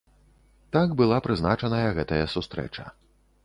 [0.75, 2.91] Так была прызначаная гэтая сустрэча.